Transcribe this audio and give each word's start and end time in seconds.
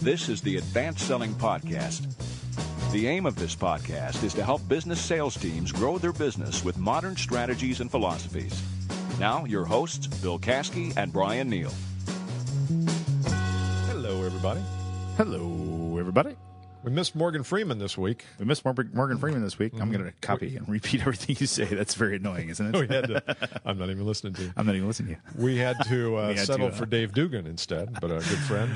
This 0.00 0.28
is 0.28 0.40
the 0.40 0.56
Advanced 0.56 1.06
Selling 1.06 1.34
Podcast. 1.34 2.06
The 2.92 3.06
aim 3.06 3.26
of 3.26 3.36
this 3.36 3.54
podcast 3.54 4.24
is 4.24 4.34
to 4.34 4.42
help 4.42 4.66
business 4.68 5.00
sales 5.00 5.36
teams 5.36 5.72
grow 5.72 5.98
their 5.98 6.12
business 6.12 6.64
with 6.64 6.78
modern 6.78 7.16
strategies 7.16 7.80
and 7.80 7.90
philosophies. 7.90 8.62
Now, 9.18 9.44
your 9.44 9.64
hosts, 9.64 10.06
Bill 10.06 10.38
Caskey 10.38 10.96
and 10.96 11.12
Bryan 11.12 11.48
Neale. 11.50 11.72
Hello, 13.88 14.24
everybody. 14.24 14.60
Hello, 15.16 15.98
everybody. 15.98 16.34
We 16.82 16.90
missed 16.90 17.14
Morgan 17.14 17.42
Freeman 17.42 17.78
this 17.78 17.98
week. 17.98 18.24
We 18.38 18.46
missed 18.46 18.64
Morgan 18.64 18.90
Morgan 18.94 19.18
Freeman 19.18 19.42
this 19.42 19.58
week. 19.58 19.74
I'm 19.78 19.92
going 19.92 20.02
to 20.04 20.12
copy 20.22 20.56
and 20.56 20.66
repeat 20.66 21.00
everything 21.02 21.36
you 21.38 21.46
say. 21.46 21.64
That's 21.66 21.94
very 21.94 22.16
annoying, 22.16 22.48
isn't 22.48 22.72
We 22.74 22.84
it? 22.84 22.90
had 22.90 23.06
to, 23.08 23.60
I'm 23.66 23.78
not 23.78 23.90
even 23.90 24.06
listening 24.06 24.32
to 24.34 24.42
you. 24.44 24.52
I'm 24.56 24.64
not 24.64 24.74
even 24.74 24.88
listening 24.88 25.16
to 25.16 25.20
you. 25.38 25.44
We 25.44 25.58
had 25.58 25.76
to 25.88 26.16
uh, 26.16 26.28
We 26.28 26.34
had 26.36 26.46
settle 26.46 26.68
to, 26.70 26.74
uh, 26.74 26.76
for 26.76 26.86
Dave 26.86 27.12
Dugan 27.12 27.46
instead, 27.46 28.00
but 28.00 28.10
a 28.10 28.14
good 28.14 28.24
friend. 28.48 28.72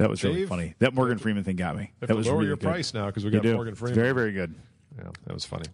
That 0.00 0.08
was 0.08 0.24
really 0.24 0.46
funny. 0.46 0.74
That 0.78 0.94
Morgan 0.94 1.18
Freeman 1.18 1.44
thing 1.44 1.56
got 1.56 1.76
me. 1.76 1.92
That 2.00 2.16
was 2.16 2.26
lower 2.26 2.36
really 2.36 2.46
your 2.48 2.56
good. 2.56 2.66
price 2.66 2.94
now 2.94 3.06
because 3.06 3.22
we 3.22 3.30
got. 3.30 3.44
Morgan 3.44 3.72
It's 3.72 3.80
Freeman. 3.80 3.94
very, 3.94 4.12
very 4.12 4.32
good. 4.32 4.54
Yeah, 4.96 5.10
that 5.26 5.34
was 5.34 5.44
funny. 5.44 5.66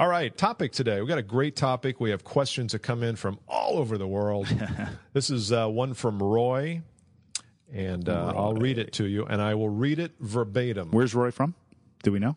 All 0.00 0.08
right, 0.08 0.36
topic 0.36 0.72
today. 0.72 0.98
We've 0.98 1.06
got 1.08 1.18
a 1.18 1.22
great 1.22 1.54
topic. 1.54 2.00
We 2.00 2.10
have 2.10 2.24
questions 2.24 2.72
that 2.72 2.80
come 2.80 3.04
in 3.04 3.14
from 3.14 3.38
all 3.46 3.78
over 3.78 3.98
the 3.98 4.06
world. 4.08 4.48
this 5.12 5.30
is 5.30 5.52
uh, 5.52 5.68
one 5.68 5.94
from 5.94 6.20
Roy, 6.20 6.82
and 7.72 8.08
uh, 8.08 8.32
I'll 8.34 8.54
read 8.54 8.78
it 8.78 8.94
to 8.94 9.04
you, 9.06 9.26
and 9.26 9.40
I 9.40 9.54
will 9.54 9.68
read 9.68 10.00
it 10.00 10.10
verbatim. 10.18 10.90
Where's 10.90 11.14
Roy 11.14 11.30
from? 11.30 11.54
Do 12.02 12.10
we 12.10 12.18
know? 12.18 12.34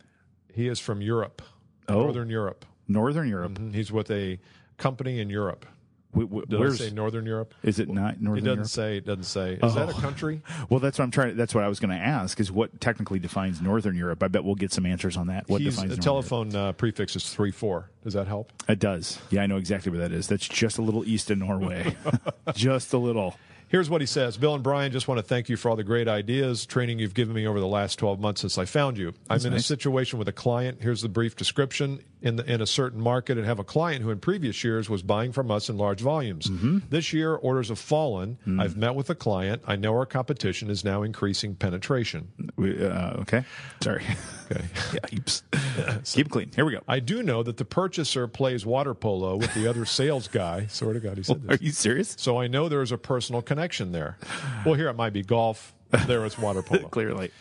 He 0.53 0.67
is 0.67 0.79
from 0.79 1.01
Europe, 1.01 1.41
Oh. 1.89 2.03
Northern 2.03 2.29
Europe. 2.29 2.65
Northern 2.87 3.27
Europe. 3.27 3.57
He's 3.73 3.91
with 3.91 4.11
a 4.11 4.39
company 4.77 5.19
in 5.19 5.31
Europe. 5.31 5.65
We- 6.15 6.41
Did 6.45 6.59
where's 6.59 6.81
I 6.81 6.85
say 6.87 6.93
Northern 6.93 7.25
Europe? 7.25 7.53
is 7.61 7.77
it 7.79 7.89
not 7.89 8.21
Northern? 8.21 8.45
Europe? 8.45 8.57
It 8.59 8.61
doesn't 8.63 8.79
Europe? 8.79 8.93
say. 8.93 8.97
It 8.97 9.05
doesn't 9.05 9.23
say. 9.25 9.53
Is 9.61 9.75
that 9.75 9.89
a 9.89 9.93
Oh. 9.93 9.99
country? 9.99 10.41
Well, 10.69 10.79
that's 10.79 10.97
what 10.97 11.03
I'm 11.05 11.11
trying. 11.11 11.35
That's 11.37 11.53
what 11.53 11.63
I 11.63 11.67
was 11.67 11.79
going 11.79 11.91
to 11.91 12.03
ask. 12.03 12.39
Is 12.39 12.51
what 12.51 12.79
technically 12.81 13.19
defines 13.19 13.61
Northern 13.61 13.95
Europe? 13.95 14.23
I 14.23 14.27
bet 14.29 14.43
we'll 14.43 14.55
get 14.55 14.71
some 14.71 14.85
answers 14.85 15.15
on 15.17 15.27
that. 15.27 15.47
What 15.49 15.61
He's, 15.61 15.75
defines 15.75 15.91
the 15.91 15.97
Northern 15.97 16.13
Europe? 16.13 16.25
telephone 16.51 16.55
uh, 16.55 16.71
prefix 16.73 17.15
is 17.15 17.29
three 17.29 17.51
four. 17.51 17.89
Does 18.03 18.13
that 18.13 18.27
help? 18.27 18.51
It 18.69 18.79
does. 18.79 19.19
Yeah, 19.29 19.41
I 19.43 19.47
know 19.47 19.57
exactly 19.57 19.91
where 19.91 19.99
that 20.01 20.11
is. 20.11 20.27
That's 20.27 20.47
just 20.47 20.77
a 20.77 20.81
little 20.81 21.05
east 21.05 21.29
of 21.31 21.37
Norway. 21.37 21.95
just 22.55 22.93
a 22.93 22.97
little. 22.97 23.35
Here's 23.67 23.89
what 23.89 24.01
he 24.01 24.07
says 24.07 24.37
Bill 24.37 24.53
and 24.53 24.63
Bryan, 24.63 24.91
just 24.91 25.07
want 25.07 25.17
to 25.19 25.23
thank 25.23 25.49
you 25.49 25.57
for 25.57 25.69
all 25.69 25.75
the 25.75 25.83
great 25.83 26.07
ideas, 26.07 26.65
training 26.65 26.99
you've 26.99 27.13
given 27.13 27.35
me 27.35 27.47
over 27.47 27.59
the 27.59 27.67
last 27.67 27.97
12 27.99 28.19
months 28.19 28.41
since 28.41 28.57
I 28.57 28.65
found 28.65 28.97
you. 28.97 29.13
I'm 29.29 29.43
in 29.45 29.53
a 29.53 29.59
situation 29.59 30.19
with 30.19 30.27
a 30.27 30.33
client. 30.33 30.79
Here's 30.81 31.01
the 31.01 31.09
brief 31.09 31.35
description 31.35 31.99
in, 32.21 32.37
the, 32.37 32.51
in 32.51 32.61
a 32.61 32.67
certain 32.67 33.01
market 33.01 33.37
and 33.37 33.45
have 33.45 33.59
a 33.59 33.63
client 33.63 34.01
who 34.01 34.09
in 34.09 34.19
previous 34.19 34.63
years 34.63 34.89
was 34.89 35.01
buying 35.01 35.31
from 35.31 35.51
us 35.51 35.69
in 35.69 35.77
large 35.77 36.01
volumes. 36.01 36.47
Mm-hmm. 36.47 36.79
This 36.89 37.13
year, 37.13 37.35
orders 37.35 37.69
have 37.69 37.79
fallen. 37.79 38.37
Mm. 38.47 38.61
I've 38.61 38.77
met 38.77 38.95
with 38.95 39.07
the 39.07 39.15
client. 39.15 39.61
I 39.67 39.75
know 39.75 39.93
our 39.93 40.05
competition 40.05 40.69
is 40.69 40.83
now 40.83 41.03
increasing 41.03 41.55
penetration. 41.55 42.29
We, 42.55 42.85
uh, 42.85 43.21
okay. 43.21 43.45
Sorry. 43.81 44.03
Okay. 44.51 44.65
yeah. 44.93 45.17
Oops. 45.17 45.43
Keep 46.05 46.27
it 46.27 46.29
clean. 46.29 46.51
Here 46.55 46.65
we 46.65 46.73
go. 46.73 46.81
I 46.87 46.99
do 46.99 47.23
know 47.23 47.43
that 47.43 47.57
the 47.57 47.65
purchaser 47.65 48.27
plays 48.27 48.65
water 48.65 48.93
polo 48.93 49.35
with 49.35 49.53
the 49.53 49.67
other 49.67 49.85
sales 49.85 50.27
guy. 50.27 50.65
Swear 50.69 50.93
to 50.93 50.99
God, 50.99 51.17
he 51.17 51.23
said 51.23 51.43
this. 51.43 51.59
Are 51.59 51.63
you 51.63 51.71
serious? 51.71 52.15
So 52.19 52.39
I 52.39 52.47
know 52.47 52.69
there 52.69 52.81
is 52.81 52.91
a 52.91 52.97
personal 52.97 53.41
connection 53.41 53.91
there. 53.91 54.17
Well, 54.65 54.75
here 54.75 54.89
it 54.89 54.95
might 54.95 55.13
be 55.13 55.23
golf. 55.23 55.73
There 56.07 56.25
it's 56.25 56.37
water 56.37 56.61
polo. 56.63 56.87
Clearly, 56.89 57.31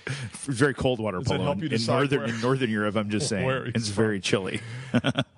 very 0.43 0.75
cold 0.75 1.01
water 1.01 1.19
it 1.19 1.27
polo. 1.27 1.43
help 1.43 1.63
you 1.63 1.69
in 1.69 1.85
northern 1.85 2.21
where- 2.21 2.29
in 2.29 2.41
northern 2.41 2.71
Europe, 2.71 2.97
I'm 2.97 3.11
just 3.11 3.29
saying, 3.29 3.73
it's 3.75 3.89
very 3.89 4.21
chilly. 4.21 4.61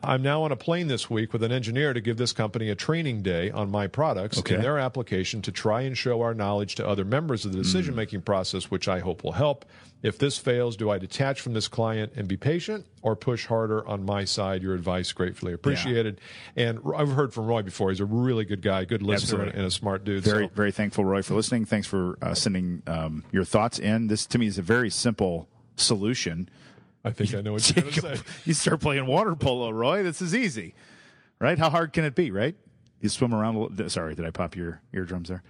I'm 0.03 0.23
now 0.23 0.43
on 0.43 0.53
a 0.53 0.57
plane 0.57 0.89
this 0.89 1.09
week 1.09 1.33
with 1.33 1.43
an 1.43 1.53
engineer 1.53 1.93
to 1.93 2.01
give 2.01 2.17
this 2.17 2.33
company 2.33 2.69
a 2.69 2.75
training 2.75 3.23
day 3.23 3.51
on 3.51 3.71
my 3.71 3.87
products 3.87 4.39
Okay. 4.39 4.57
and 4.57 4.65
their 4.65 4.79
application 4.79 5.41
to 5.43 5.53
try 5.53 5.83
and 5.83 5.97
show 5.97 6.21
our 6.21 6.35
knowledge 6.35 6.75
to 6.77 6.87
other 6.87 7.05
members 7.05 7.45
of 7.45 7.53
the 7.53 7.59
hmm. 7.59 7.63
decision 7.63 7.95
making 7.95 8.23
process, 8.23 8.71
which 8.71 8.89
I 8.89 9.01
hope 9.01 9.25
will 9.25 9.33
help. 9.33 9.65
If 10.07 10.19
this 10.19 10.39
fails, 10.39 10.77
do 10.77 10.89
I 10.89 10.99
detach 10.99 11.41
from 11.41 11.53
this 11.53 11.67
client 11.67 12.13
and 12.15 12.29
be 12.29 12.37
patient 12.37 12.87
or 13.03 13.17
push 13.17 13.47
harder 13.47 13.87
on 13.89 14.05
my 14.05 14.25
side? 14.25 14.63
Your 14.63 14.75
advice 14.75 15.11
gratefully 15.13 15.53
appreciated. 15.53 16.21
And 16.55 16.79
I've 16.97 17.11
heard 17.11 17.35
from 17.35 17.47
Roy 17.47 17.63
before. 17.63 17.91
He's 17.91 17.99
a 17.99 18.05
really 18.05 18.45
good 18.45 18.63
guy, 18.63 18.85
good 18.85 19.03
listener, 19.03 19.39
Absolutely. 19.41 19.59
and 19.59 19.67
a 19.67 19.71
smart 19.71 20.05
dude. 20.05 20.23
Very 20.23 20.45
So- 20.47 20.51
very 20.55 20.71
thankful, 20.71 21.05
Roy, 21.05 21.23
for 21.23 21.35
listening. 21.35 21.65
Thanks 21.65 21.89
for 21.89 22.17
uh, 22.23 22.35
sending 22.35 22.83
um, 22.87 23.25
your 23.33 23.45
thoughts 23.45 23.81
in. 23.81 24.07
This 24.07 24.27
to 24.27 24.39
me 24.39 24.47
is 24.47 24.59
a 24.59 24.63
very 24.63 24.91
simple 24.91 25.49
solution. 25.75 26.49
I 27.05 27.11
think 27.11 27.35
I 27.35 27.41
know 27.41 27.53
what 27.55 27.69
you're 27.75 27.83
going 27.83 27.95
to 28.17 28.17
say. 28.17 28.23
you 28.45 28.55
start 28.55 28.81
playing 28.81 29.07
water 29.07 29.35
polo, 29.35 29.71
Roy. 29.71 30.05
This 30.05 30.23
is 30.23 30.35
easy, 30.37 30.75
right? 31.41 31.59
How 31.59 31.69
hard 31.71 31.93
can 31.93 32.05
it 32.05 32.15
be, 32.15 32.31
right? 32.31 32.55
You 33.01 33.09
swim 33.09 33.35
around. 33.35 33.57
a 33.57 33.59
little- 33.61 33.89
Sorry, 33.91 34.15
did 34.15 34.25
I 34.25 34.31
pop 34.31 34.55
your 34.55 34.81
eardrums 34.95 35.29
there? 35.31 35.43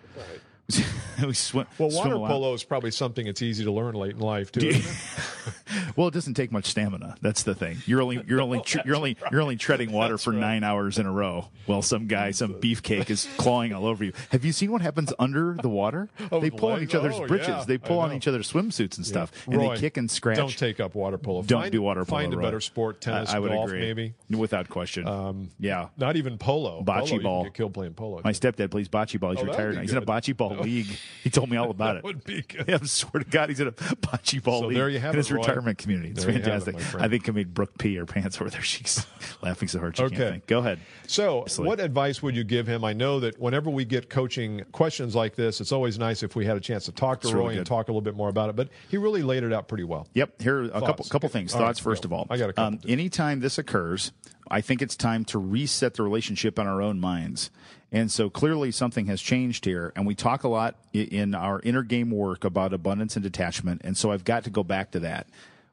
we 1.25 1.32
swim. 1.34 1.66
Well, 1.78 1.91
water 1.91 2.16
polo 2.16 2.53
is 2.54 2.65
probably 2.65 2.91
something 2.91 3.27
that's 3.27 3.43
easy 3.43 3.65
to 3.65 3.72
learn 3.72 3.94
late 3.94 4.12
in 4.12 4.21
life, 4.21 4.50
too. 4.53 4.69
isn't 4.69 4.84
it? 4.84 5.54
Well, 5.97 6.09
it 6.09 6.14
doesn't 6.14 6.34
take 6.34 6.53
much 6.53 6.66
stamina. 6.66 7.16
That's 7.20 7.42
the 7.42 7.54
thing. 7.54 7.78
You're 7.87 8.03
only 8.03 8.22
you're 8.26 8.41
only 8.41 8.60
tr- 8.60 8.78
you're 8.84 8.97
only 8.97 9.16
you're 9.31 9.41
only 9.42 9.56
treading 9.56 9.92
water 9.92 10.19
for 10.19 10.32
nine 10.32 10.64
hours 10.64 10.98
in 10.98 11.06
a 11.06 11.12
row, 11.12 11.48
while 11.66 11.82
some 11.82 12.06
guy, 12.06 12.31
some 12.31 12.54
beefcake, 12.54 13.10
is 13.10 13.28
clawing 13.37 13.72
all 13.72 13.86
over 13.86 14.04
you. 14.04 14.12
Have 14.31 14.44
you 14.44 14.53
seen 14.53 14.72
what 14.72 14.81
happens 14.82 15.12
under 15.19 15.54
the 15.54 15.69
water? 15.69 16.09
Oh, 16.32 16.41
they 16.41 16.50
pull 16.50 16.70
on 16.72 16.82
each 16.82 16.94
other's 16.94 17.15
Oh, 17.16 17.26
britches. 17.26 17.48
yeah, 17.48 17.65
they 17.66 17.78
pull 17.78 17.98
on 17.98 18.12
each 18.12 18.28
other's 18.28 18.50
swimsuits 18.53 18.97
and 18.97 19.06
stuff, 19.06 19.31
and 19.47 19.56
Roy, 19.56 19.75
they 19.75 19.81
kick 19.81 19.97
and 19.97 20.10
scratch. 20.10 20.36
Don't 20.36 20.56
take 20.56 20.81
up 20.81 20.94
water 20.94 21.19
polo. 21.19 21.42
Don't 21.42 21.62
find, 21.62 21.72
do 21.72 21.82
water 21.82 22.04
polo. 22.04 22.20
Find 22.22 22.34
a 22.34 22.36
Roy. 22.36 22.42
better 22.42 22.60
sport, 22.60 23.00
tennis, 23.00 23.31
I, 23.32 23.36
I 23.36 23.38
would 23.41 23.50
golf, 23.53 23.69
agree. 23.69 23.81
maybe. 23.81 24.15
without 24.31 24.69
question. 24.69 25.06
Um, 25.06 25.50
yeah. 25.59 25.88
Not 25.97 26.16
even 26.16 26.38
polo. 26.38 26.82
Bocce 26.82 27.00
polo, 27.09 27.15
you 27.15 27.20
ball. 27.22 27.44
get 27.44 27.54
killed 27.54 27.75
playing 27.75 27.94
polo. 27.94 28.20
My 28.25 28.32
stepdad 28.32 28.70
plays 28.70 28.88
bocce 28.88 29.19
ball. 29.19 29.31
He's 29.32 29.41
Oh, 29.41 29.44
retired 29.47 29.75
now. 29.76 29.81
He's 29.82 29.92
in 29.92 29.98
a 29.98 30.03
bocce 30.03 30.36
ball 30.36 30.54
league. 30.60 30.86
He 31.22 31.31
told 31.31 31.50
me 31.50 31.56
all 31.56 31.70
about 31.70 31.97
it. 31.97 32.04
would 32.04 32.25
be 32.25 32.42
good. 32.48 32.70
I 32.70 32.78
swear 32.86 33.22
to 33.22 33.28
God, 33.31 33.48
he's 33.48 33.60
in 33.60 33.69
a 33.69 33.72
bocce 33.72 34.42
ball 34.42 34.60
So 34.60 34.66
league 34.69 34.76
there 34.76 34.88
you 34.88 34.98
have 34.98 35.15
it, 35.15 35.19
his. 35.19 35.31
Retirement 35.66 35.78
community. 35.78 36.10
It's 36.10 36.25
There 36.25 36.32
have 36.32 36.41
it, 36.43 36.44
fantastic. 36.72 37.00
I 37.00 37.09
think 37.09 37.28
I 37.28 37.32
made 37.32 37.53
Brooke 37.54 37.77
pee 37.78 37.97
her 37.97 38.06
pants 38.06 38.37
over 38.41 38.50
there. 38.50 38.62
She's 38.62 39.06
laughing 39.43 39.69
so 39.69 39.78
hard 39.78 39.97
she 39.97 40.04
Okay. 40.04 40.16
can't 40.16 40.31
think. 40.32 40.47
Go 40.47 40.59
ahead. 40.59 40.78
So, 41.06 41.43
Absolutely. 41.43 41.69
what 41.69 41.81
advice 41.81 42.22
would 42.22 42.37
you 42.37 42.44
give 42.44 42.66
him? 42.66 42.84
I 42.84 42.93
know 42.93 43.21
that 43.21 43.38
whenever 43.41 43.71
we 43.71 43.84
get 43.84 44.09
coaching 44.10 44.62
questions 44.72 45.15
like 45.15 45.34
this, 45.34 45.60
it's 45.60 45.72
always 45.72 45.99
nice 45.99 46.22
if 46.22 46.37
we 46.37 46.44
had 46.44 46.56
a 46.56 46.60
chance 46.60 46.84
to 46.87 46.93
talk 46.93 47.21
to 47.22 47.28
It's 47.28 47.34
Roy 47.34 47.43
really 47.44 47.59
and 47.59 47.66
talk 47.66 47.88
a 47.88 47.91
little 47.93 48.00
bit 48.03 48.15
more 48.16 48.28
about 48.28 48.50
it. 48.50 48.56
But 48.56 48.69
he 48.88 48.97
really 48.97 49.22
laid 49.22 49.43
it 49.43 49.53
out 49.53 49.69
pretty 49.69 49.84
well. 49.84 50.09
Yep. 50.15 50.43
Here 50.43 50.59
are 50.59 50.65
a 50.65 50.71
couple 50.71 50.87
Thoughts? 50.97 51.09
couple 51.10 51.28
things. 51.28 51.54
All 51.54 51.60
right, 51.60 51.66
Thoughts 51.69 51.81
first 51.81 52.03
go. 52.03 52.09
of 52.09 52.12
all. 52.12 52.27
I 52.31 52.37
got 52.37 52.50
a 52.50 52.53
couple 52.53 52.65
Um, 52.75 52.81
anytime 52.88 53.41
this 53.41 53.59
occurs, 53.59 54.12
I 54.50 54.60
think 54.60 54.83
it's 54.83 54.97
time 54.97 55.25
to 55.27 55.38
reset 55.38 55.94
the 55.94 56.03
relationship 56.03 56.59
in 56.59 56.66
our 56.66 56.81
own 56.81 57.00
minds. 57.00 57.50
And 57.93 58.10
so 58.10 58.28
clearly 58.28 58.72
something 58.72 59.06
has 59.06 59.22
changed 59.22 59.65
here. 59.65 59.93
And 59.94 60.06
we 60.06 60.15
talk 60.16 60.43
a 60.43 60.48
lot 60.48 60.77
in 60.93 61.34
our 61.34 61.60
inner 61.60 61.83
game 61.84 62.10
work 62.10 62.44
about 62.44 62.72
abundance 62.72 63.15
and 63.16 63.22
detachment. 63.22 63.81
And 63.84 63.97
so 63.97 64.10
I've 64.10 64.25
got 64.25 64.43
to 64.44 64.50
go 64.50 64.65
back 64.65 64.91
to 64.93 65.00
that. 65.00 65.28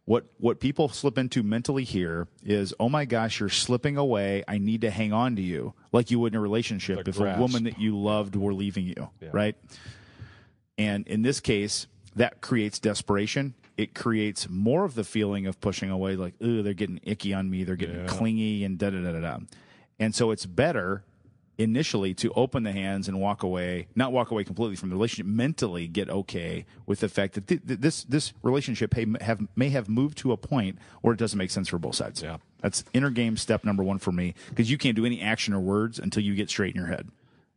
What 0.05 0.25
what 0.37 0.59
people 0.59 0.89
slip 0.89 1.17
into 1.17 1.43
mentally 1.43 1.85
here 1.85 2.27
is, 2.43 2.73
oh 2.79 2.89
my 2.89 3.05
gosh, 3.05 3.39
you're 3.39 3.47
slipping 3.47 3.95
away. 3.95 4.43
I 4.47 4.57
need 4.57 4.81
to 4.81 4.89
hang 4.89 5.13
on 5.13 5.37
to 5.37 5.41
you, 5.41 5.73
like 5.93 6.11
you 6.11 6.19
would 6.19 6.33
in 6.33 6.37
a 6.37 6.41
relationship 6.41 7.07
if 7.07 7.17
grasp. 7.17 7.37
a 7.37 7.41
woman 7.41 7.63
that 7.63 7.79
you 7.79 7.97
loved 7.97 8.35
were 8.35 8.53
leaving 8.53 8.85
you, 8.85 9.09
right? 9.31 9.55
And 10.77 11.07
in 11.07 11.21
this 11.21 11.39
case, 11.39 11.87
that 12.15 12.41
creates 12.41 12.79
desperation. 12.79 13.53
It 13.77 13.95
creates 13.95 14.49
more 14.49 14.83
of 14.83 14.95
the 14.95 15.03
feeling 15.03 15.47
of 15.47 15.59
pushing 15.61 15.89
away, 15.89 16.15
like, 16.15 16.33
ooh, 16.43 16.61
they're 16.61 16.73
getting 16.73 16.99
icky 17.03 17.33
on 17.33 17.49
me, 17.49 17.63
they're 17.63 17.75
getting 17.75 18.05
clingy, 18.05 18.63
and 18.65 18.77
da 18.77 18.89
da 18.89 19.01
da 19.01 19.19
da. 19.19 19.37
And 19.99 20.13
so 20.13 20.31
it's 20.31 20.45
better 20.45 21.05
initially 21.57 22.13
to 22.15 22.31
open 22.33 22.63
the 22.63 22.71
hands 22.71 23.07
and 23.07 23.19
walk 23.19 23.43
away, 23.43 23.87
not 23.95 24.11
walk 24.11 24.31
away 24.31 24.43
completely 24.43 24.75
from 24.75 24.89
the 24.89 24.95
relationship, 24.95 25.25
mentally 25.25 25.87
get 25.87 26.09
okay 26.09 26.65
with 26.85 26.99
the 26.99 27.09
fact 27.09 27.33
that 27.35 27.47
th- 27.47 27.61
th- 27.67 27.79
this 27.79 28.03
this 28.05 28.33
relationship 28.41 28.95
may 28.95 29.05
have 29.21 29.45
may 29.55 29.69
have 29.69 29.87
moved 29.87 30.17
to 30.19 30.31
a 30.31 30.37
point 30.37 30.77
where 31.01 31.13
it 31.13 31.17
doesn't 31.17 31.37
make 31.37 31.51
sense 31.51 31.67
for 31.67 31.77
both 31.77 31.95
sides. 31.95 32.21
Yeah. 32.21 32.37
That's 32.61 32.83
inner 32.93 33.09
game 33.09 33.37
step 33.37 33.63
number 33.65 33.83
one 33.83 33.99
for 33.99 34.11
me 34.11 34.33
because 34.49 34.71
you 34.71 34.77
can't 34.77 34.95
do 34.95 35.05
any 35.05 35.21
action 35.21 35.53
or 35.53 35.59
words 35.59 35.99
until 35.99 36.23
you 36.23 36.33
get 36.33 36.49
straight 36.49 36.73
in 36.75 36.79
your 36.81 36.89
head. 36.89 37.09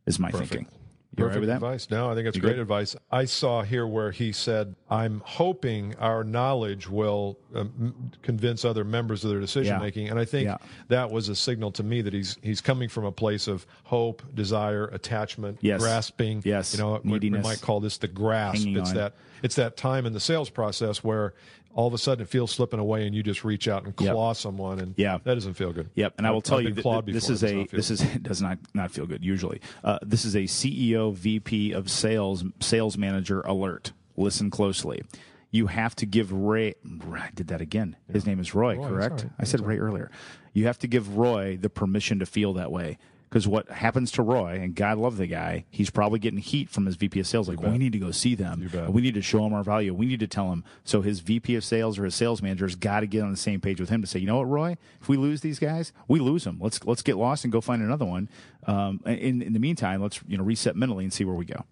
Is 0.05 0.19
my 0.19 0.31
thinking. 0.31 0.67
You 1.17 1.23
all 1.23 1.29
right 1.29 1.33
Perfect 1.33 1.39
with 1.41 1.49
that? 1.49 1.55
advice. 1.55 1.89
No, 1.89 2.11
I 2.11 2.15
think 2.15 2.27
it's 2.27 2.35
You 2.35 2.41
great 2.41 2.53
good? 2.57 2.61
advice. 2.61 2.95
I 3.11 3.25
saw 3.25 3.63
here 3.63 3.87
where 3.87 4.11
he 4.11 4.31
said, 4.31 4.75
"I'm 4.87 5.23
hoping 5.25 5.95
our 5.95 6.23
knowledge 6.23 6.87
will 6.87 7.39
um, 7.55 8.11
convince 8.21 8.63
other 8.63 8.83
members 8.83 9.23
of 9.23 9.31
their 9.31 9.39
decision 9.39 9.73
Yeah. 9.77 9.79
making," 9.79 10.09
and 10.09 10.19
I 10.19 10.25
think 10.25 10.45
Yeah. 10.45 10.57
that 10.89 11.09
was 11.09 11.27
a 11.29 11.35
signal 11.35 11.71
to 11.71 11.83
me 11.83 12.01
that 12.01 12.13
he's 12.13 12.37
he's 12.43 12.61
coming 12.61 12.87
from 12.87 13.03
a 13.05 13.11
place 13.11 13.47
of 13.47 13.65
hope, 13.85 14.21
desire, 14.35 14.85
attachment, 14.89 15.57
Yes. 15.61 15.81
grasping. 15.81 16.43
Yes. 16.45 16.73
you 16.75 16.79
know, 16.79 17.01
we, 17.03 17.17
we 17.17 17.29
might 17.31 17.61
call 17.61 17.79
this 17.79 17.97
the 17.97 18.07
grasp. 18.07 18.59
Hanging 18.59 18.77
it's 18.77 18.89
on. 18.91 18.95
that 18.97 19.13
it's 19.43 19.55
that 19.55 19.77
time 19.77 20.05
in 20.05 20.13
the 20.13 20.19
sales 20.19 20.49
process 20.49 21.03
where 21.03 21.33
all 21.73 21.87
of 21.87 21.93
a 21.93 21.97
sudden 21.97 22.23
it 22.23 22.27
feels 22.29 22.51
slipping 22.51 22.79
away, 22.79 23.05
and 23.05 23.15
you 23.15 23.21
just 23.21 23.43
reach 23.43 23.67
out 23.67 23.83
and 23.85 23.93
Yep. 23.99 24.13
claw 24.13 24.33
someone, 24.33 24.79
and 24.79 24.93
Yeah. 24.97 25.19
that 25.23 25.35
doesn't 25.35 25.53
feel 25.53 25.71
good. 25.73 25.89
Yep, 25.95 26.15
and 26.17 26.25
I 26.25 26.31
will 26.31 26.41
tell 26.41 26.59
you 26.59 26.69
been 26.69 26.75
that 26.75 26.81
clawed 26.81 27.05
th- 27.05 27.13
this 27.13 27.29
is 27.29 27.43
a 27.43 27.65
this 27.67 27.91
is 27.91 28.01
it 28.01 28.23
does 28.23 28.41
not 28.41 28.57
not 28.73 28.89
feel 28.91 29.05
good 29.05 29.23
usually. 29.23 29.61
Uh, 29.83 29.99
this 30.01 30.25
is 30.25 30.35
a 30.35 30.47
CEO 30.47 31.11
VP 31.11 31.71
of 31.73 31.89
sales 31.89 32.43
sales 32.59 32.97
manager 32.97 33.41
alert. 33.41 33.91
Listen 34.15 34.49
closely. 34.49 35.03
You 35.51 35.67
have 35.67 35.95
to 35.97 36.05
give 36.05 36.31
Ray. 36.33 36.73
I 37.13 37.29
did 37.35 37.47
that 37.49 37.61
again. 37.61 37.95
His 38.11 38.25
name 38.25 38.39
is 38.39 38.53
Roy, 38.55 38.75
Roy, 38.75 38.87
correct? 38.89 39.23
right. 39.23 39.31
I 39.39 39.43
said 39.45 39.65
Ray 39.65 39.77
earlier. 39.77 40.09
You 40.53 40.65
have 40.65 40.79
to 40.79 40.87
give 40.87 41.15
Roy 41.17 41.57
the 41.61 41.69
permission 41.69 42.17
to 42.19 42.25
feel 42.25 42.53
that 42.53 42.71
way. 42.71 42.97
Because 43.29 43.45
what 43.45 43.67
happens 43.69 44.11
to 44.13 44.21
Roy, 44.21 44.57
and 44.61 44.73
God 44.73 44.97
love 44.97 45.17
the 45.17 45.27
guy, 45.27 45.65
he's 45.69 45.89
probably 45.89 46.17
getting 46.17 46.39
heat 46.39 46.69
from 46.69 46.85
his 46.85 46.95
VP 46.95 47.19
of 47.19 47.27
sales. 47.27 47.49
Like, 47.49 47.61
well, 47.61 47.71
we 47.73 47.77
need 47.77 47.91
to 47.91 47.99
go 47.99 48.11
see 48.11 48.35
them. 48.35 48.69
We 48.89 49.01
need 49.01 49.15
to 49.15 49.21
show 49.21 49.39
them 49.43 49.53
our 49.53 49.63
value. 49.63 49.93
We 49.93 50.05
need 50.05 50.21
to 50.21 50.27
tell 50.27 50.49
them. 50.49 50.63
So 50.85 51.01
his 51.01 51.19
VP 51.19 51.55
of 51.55 51.63
sales 51.65 51.99
or 51.99 52.05
his 52.05 52.15
sales 52.15 52.41
manager's 52.41 52.75
got 52.75 53.01
to 53.01 53.05
get 53.07 53.23
on 53.23 53.31
the 53.31 53.37
same 53.37 53.59
page 53.59 53.81
with 53.81 53.89
him 53.89 53.99
to 54.01 54.07
say, 54.07 54.19
you 54.19 54.27
know 54.27 54.37
what, 54.37 54.45
Roy, 54.49 54.77
if 55.01 55.09
we 55.09 55.17
lose 55.17 55.41
these 55.41 55.59
guys, 55.59 55.91
we 56.07 56.19
lose 56.19 56.45
them. 56.45 56.57
Let's 56.61 56.83
let's 56.85 57.01
get 57.01 57.17
lost 57.17 57.43
and 57.43 57.51
go 57.51 57.59
find 57.59 57.81
another 57.81 58.05
one. 58.05 58.29
Um, 58.65 59.01
in 59.05 59.41
in 59.41 59.51
the 59.51 59.59
meantime, 59.59 60.01
let's 60.01 60.21
you 60.25 60.37
know 60.37 60.43
reset 60.45 60.77
mentally 60.77 61.03
and 61.03 61.11
see 61.11 61.25
where 61.25 61.35
we 61.35 61.45
go. 61.45 61.65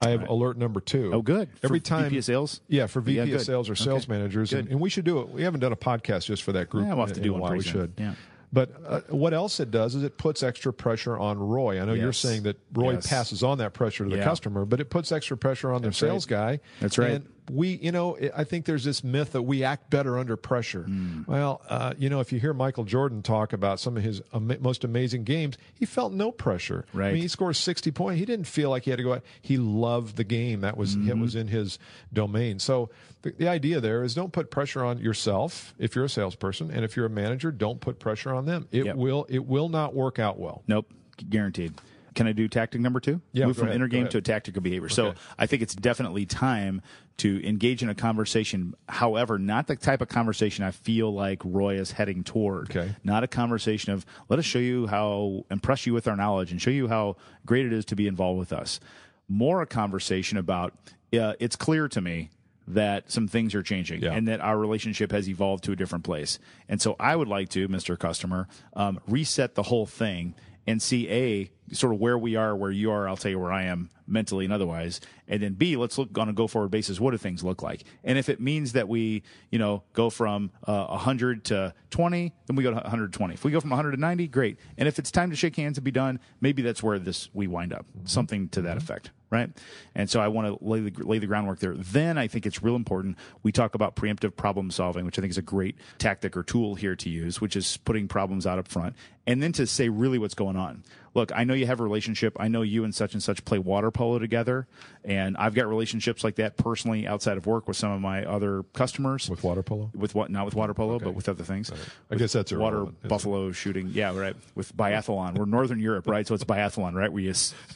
I 0.00 0.10
have 0.10 0.28
alert 0.28 0.58
number 0.58 0.80
two. 0.80 1.12
Oh, 1.14 1.22
good. 1.22 1.48
Every 1.62 1.78
For 1.80 1.84
time 1.84 2.04
VP 2.04 2.18
of 2.18 2.24
sales? 2.24 2.60
Yeah, 2.68 2.86
for 2.86 3.00
VP 3.00 3.30
Yeah, 3.30 3.36
of 3.36 3.42
sales 3.42 3.70
or 3.70 3.74
sales 3.74 4.04
Okay. 4.04 4.12
managers, 4.12 4.52
and, 4.52 4.68
and 4.68 4.80
we 4.80 4.90
should 4.90 5.04
do 5.04 5.20
it. 5.20 5.30
We 5.30 5.42
haven't 5.42 5.60
done 5.60 5.72
a 5.72 5.76
podcast 5.76 6.26
just 6.26 6.42
for 6.42 6.52
that 6.52 6.68
group. 6.68 6.86
Yeah, 6.86 6.94
we'll 6.94 7.06
have 7.06 7.14
to 7.14 7.20
do 7.20 7.32
one. 7.34 7.56
We 7.56 7.62
should. 7.62 7.94
Yeah. 7.98 8.14
But 8.54 8.70
uh, 8.86 9.00
what 9.08 9.34
else 9.34 9.58
it 9.58 9.72
does 9.72 9.96
is 9.96 10.04
it 10.04 10.16
puts 10.16 10.44
extra 10.44 10.72
pressure 10.72 11.18
on 11.18 11.38
Roy. 11.40 11.80
I 11.82 11.84
know 11.84 11.92
you're 11.92 12.12
saying 12.12 12.44
that 12.44 12.56
Roy 12.72 12.92
Yes. 12.92 13.08
passes 13.08 13.42
on 13.42 13.58
that 13.58 13.72
pressure 13.74 14.04
to 14.04 14.10
the 14.10 14.18
Yeah. 14.18 14.24
customer, 14.24 14.64
but 14.64 14.80
it 14.80 14.90
puts 14.90 15.10
extra 15.10 15.36
pressure 15.36 15.72
on 15.72 15.82
That's 15.82 15.98
their 15.98 16.08
right. 16.10 16.12
sales 16.14 16.26
guy. 16.26 16.60
That's 16.80 16.96
right. 16.96 17.10
And 17.10 17.26
we, 17.50 17.74
you 17.76 17.92
know, 17.92 18.16
I 18.34 18.44
think 18.44 18.64
there's 18.64 18.84
this 18.84 19.04
myth 19.04 19.32
that 19.32 19.42
we 19.42 19.64
act 19.64 19.90
better 19.90 20.18
under 20.18 20.34
pressure. 20.36 20.84
Hmm. 20.84 21.22
Well, 21.26 21.60
uh, 21.68 21.92
you 21.98 22.08
know, 22.08 22.20
if 22.20 22.32
you 22.32 22.40
hear 22.40 22.54
Michael 22.54 22.84
Jordan 22.84 23.22
talk 23.22 23.52
about 23.52 23.78
some 23.80 23.96
of 23.98 24.02
his 24.02 24.22
ama- 24.32 24.58
most 24.60 24.82
amazing 24.82 25.24
games, 25.24 25.58
he 25.74 25.84
felt 25.84 26.12
no 26.14 26.30
pressure. 26.32 26.86
I 26.94 26.96
Right. 26.96 27.12
mean, 27.12 27.22
he 27.22 27.28
scores 27.28 27.58
60 27.58 27.90
points. 27.90 28.18
He 28.18 28.24
didn't 28.24 28.46
feel 28.46 28.70
like 28.70 28.84
he 28.84 28.90
had 28.90 28.96
to 28.96 29.02
go 29.02 29.12
out. 29.14 29.22
He 29.42 29.58
loved 29.58 30.16
the 30.16 30.24
game. 30.24 30.62
That 30.62 30.76
was 30.78 30.96
Mm-hmm. 30.96 31.10
it 31.10 31.18
was 31.18 31.34
in 31.34 31.48
his 31.48 31.78
domain. 32.12 32.58
So 32.60 32.88
the, 33.22 33.32
the 33.32 33.48
idea 33.48 33.78
there 33.80 34.02
is 34.04 34.14
don't 34.14 34.32
put 34.32 34.50
pressure 34.50 34.82
on 34.84 34.98
yourself 34.98 35.74
if 35.78 35.94
you're 35.94 36.06
a 36.06 36.08
salesperson, 36.08 36.70
and 36.70 36.82
if 36.84 36.96
you're 36.96 37.06
a 37.06 37.10
manager, 37.10 37.50
don't 37.52 37.80
put 37.80 37.98
pressure 37.98 38.32
on 38.32 38.46
them. 38.46 38.68
It 38.72 38.86
Yep. 38.86 38.96
will 38.96 39.26
it 39.28 39.46
will 39.46 39.68
not 39.68 39.94
work 39.94 40.18
out 40.18 40.38
well. 40.38 40.62
Nope, 40.66 40.90
guaranteed. 41.28 41.74
Can 42.14 42.28
I 42.28 42.32
do 42.32 42.46
tactic 42.46 42.80
number 42.80 43.00
two? 43.00 43.20
Yeah, 43.32 43.46
Move 43.46 43.56
from 43.56 43.64
ahead, 43.66 43.74
inner 43.74 43.88
game 43.88 44.06
to 44.10 44.20
tactical 44.22 44.62
behavior. 44.62 44.88
So 44.88 45.14
I 45.36 45.46
think 45.46 45.62
it's 45.62 45.74
definitely 45.74 46.26
time 46.26 46.80
to 47.18 47.46
engage 47.46 47.82
in 47.82 47.88
a 47.88 47.94
conversation. 47.94 48.74
However, 48.88 49.38
not 49.38 49.66
the 49.68 49.76
type 49.76 50.00
of 50.00 50.08
conversation 50.08 50.64
I 50.64 50.72
feel 50.72 51.12
like 51.14 51.40
Roy 51.44 51.76
is 51.76 51.92
heading 51.92 52.24
toward. 52.24 52.70
Okay. 52.70 52.94
Not 53.04 53.22
a 53.22 53.28
conversation 53.28 53.92
of 53.92 54.04
let 54.28 54.38
us 54.38 54.44
show 54.44 54.58
you 54.58 54.86
how 54.88 55.44
impress 55.50 55.86
you 55.86 55.92
with 55.94 56.08
our 56.08 56.16
knowledge 56.16 56.50
and 56.50 56.60
show 56.60 56.70
you 56.70 56.88
how 56.88 57.16
great 57.46 57.66
it 57.66 57.72
is 57.72 57.84
to 57.86 57.96
be 57.96 58.06
involved 58.08 58.38
with 58.38 58.52
us. 58.52 58.80
More 59.28 59.62
a 59.62 59.66
conversation 59.66 60.38
about 60.38 60.74
uh, 61.18 61.34
it's 61.38 61.56
clear 61.56 61.86
to 61.88 62.00
me 62.00 62.30
that 62.66 63.10
some 63.12 63.28
things 63.28 63.54
are 63.54 63.62
changing 63.62 64.02
Yeah. 64.02 64.12
and 64.12 64.26
that 64.26 64.40
our 64.40 64.58
relationship 64.58 65.12
has 65.12 65.28
evolved 65.28 65.64
to 65.64 65.72
a 65.72 65.76
different 65.76 66.04
place. 66.04 66.38
And 66.68 66.80
so 66.80 66.96
I 66.98 67.14
would 67.14 67.28
like 67.28 67.50
to, 67.50 67.68
Mr. 67.68 67.96
Customer, 67.98 68.48
um, 68.74 68.98
reset 69.06 69.54
the 69.54 69.64
whole 69.64 69.86
thing 69.86 70.34
and 70.66 70.80
see 70.82 71.08
A, 71.08 71.50
sort 71.72 71.94
of 71.94 72.00
where 72.00 72.18
we 72.18 72.36
are, 72.36 72.54
where 72.54 72.70
you 72.70 72.90
are, 72.90 73.08
I'll 73.08 73.16
tell 73.16 73.30
you 73.30 73.38
where 73.38 73.52
I 73.52 73.64
am 73.64 73.90
mentally 74.06 74.44
and 74.44 74.52
otherwise. 74.52 75.00
And 75.28 75.42
then 75.42 75.54
B, 75.54 75.76
let's 75.76 75.96
look 75.96 76.16
on 76.18 76.28
a 76.28 76.32
go 76.32 76.46
forward 76.46 76.70
basis. 76.70 77.00
What 77.00 77.12
do 77.12 77.18
things 77.18 77.42
look 77.42 77.62
like? 77.62 77.84
And 78.02 78.18
if 78.18 78.28
it 78.28 78.40
means 78.40 78.72
that 78.72 78.88
we, 78.88 79.22
you 79.50 79.58
know, 79.58 79.82
go 79.92 80.10
from 80.10 80.50
uh, 80.66 80.86
100 80.86 81.44
to 81.46 81.74
20, 81.90 82.32
then 82.46 82.56
we 82.56 82.62
go 82.62 82.70
to 82.70 82.76
120. 82.76 83.34
If 83.34 83.44
we 83.44 83.50
go 83.50 83.60
from 83.60 83.70
100 83.70 83.92
to 83.92 83.96
90, 83.96 84.28
great. 84.28 84.58
And 84.76 84.88
if 84.88 84.98
it's 84.98 85.10
time 85.10 85.30
to 85.30 85.36
shake 85.36 85.56
hands 85.56 85.78
and 85.78 85.84
be 85.84 85.90
done, 85.90 86.20
maybe 86.40 86.62
that's 86.62 86.82
where 86.82 86.98
this 86.98 87.30
we 87.32 87.46
wind 87.46 87.72
up. 87.72 87.86
Something 88.04 88.48
to 88.50 88.62
that 88.62 88.76
effect 88.76 89.10
right? 89.34 89.50
And 89.94 90.08
so 90.08 90.20
I 90.20 90.28
want 90.28 90.48
to 90.48 90.64
lay 90.64 90.80
the, 90.80 91.04
lay 91.04 91.18
the 91.18 91.26
groundwork 91.26 91.58
there. 91.58 91.74
Then 91.74 92.16
I 92.16 92.28
think 92.28 92.46
it's 92.46 92.62
real 92.62 92.76
important. 92.76 93.18
We 93.42 93.52
talk 93.52 93.74
about 93.74 93.96
preemptive 93.96 94.36
problem 94.36 94.70
solving, 94.70 95.04
which 95.04 95.18
I 95.18 95.22
think 95.22 95.32
is 95.32 95.38
a 95.38 95.42
great 95.42 95.76
tactic 95.98 96.36
or 96.36 96.42
tool 96.42 96.76
here 96.76 96.96
to 96.96 97.10
use, 97.10 97.40
which 97.40 97.56
is 97.56 97.76
putting 97.78 98.08
problems 98.08 98.46
out 98.46 98.58
up 98.58 98.68
front. 98.68 98.96
And 99.26 99.42
then 99.42 99.52
to 99.52 99.66
say 99.66 99.88
really 99.88 100.18
what's 100.18 100.34
going 100.34 100.56
on. 100.56 100.84
Look, 101.14 101.30
I 101.34 101.44
know 101.44 101.54
you 101.54 101.66
have 101.66 101.80
a 101.80 101.82
relationship. 101.82 102.36
I 102.40 102.48
know 102.48 102.62
you 102.62 102.84
and 102.84 102.94
such 102.94 103.14
and 103.14 103.22
such 103.22 103.44
play 103.44 103.58
water 103.58 103.90
polo 103.90 104.18
together. 104.18 104.66
And 105.04 105.36
I've 105.36 105.54
got 105.54 105.68
relationships 105.68 106.24
like 106.24 106.36
that 106.36 106.56
personally 106.56 107.06
outside 107.06 107.36
of 107.36 107.46
work 107.46 107.68
with 107.68 107.76
some 107.76 107.92
of 107.92 108.00
my 108.00 108.24
other 108.24 108.64
customers. 108.72 109.30
With 109.30 109.44
water 109.44 109.62
polo? 109.62 109.90
With 109.94 110.14
what? 110.14 110.30
Not 110.30 110.44
with 110.44 110.54
water 110.54 110.74
polo, 110.74 110.98
but 110.98 111.14
with 111.14 111.28
other 111.28 111.44
things. 111.44 111.70
I 112.10 112.16
guess 112.16 112.32
that's 112.32 112.52
water 112.52 112.76
irrelevant, 112.76 112.96
isn't 112.98 113.06
it? 113.06 113.08
buffalo 113.08 113.52
shooting. 113.52 113.90
Yeah, 113.92 114.16
right. 114.16 114.34
With 114.54 114.76
biathlon, 114.76 115.38
we're 115.38 115.44
Northern 115.44 115.78
Europe, 115.78 116.08
right? 116.08 116.26
So 116.26 116.34
it's 116.34 116.44
biathlon, 116.44 116.94
right? 116.94 117.12
Where 117.12 117.22
you 117.22 117.34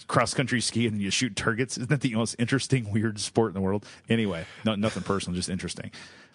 cross 0.08 0.34
country 0.34 0.60
ski 0.60 0.86
and 0.86 1.00
you 1.00 1.10
shoot 1.10 1.36
targets. 1.36 1.76
Isn't 1.76 1.90
that 1.90 2.00
the 2.00 2.14
most 2.14 2.34
interesting, 2.38 2.90
weird 2.90 3.20
sport 3.20 3.50
in 3.50 3.54
the 3.54 3.60
world? 3.60 3.86
Anyway, 4.08 4.46
no, 4.64 4.74
nothing 4.74 5.02
personal, 5.04 5.36
just 5.36 5.48
interesting. 5.48 5.90